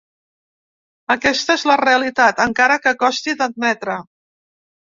Aquesta 1.15 1.57
és 1.59 1.65
la 1.73 1.75
realitat, 1.83 2.43
encara 2.47 2.81
que 2.87 2.97
costi 3.05 3.39
d’admetre. 3.43 4.03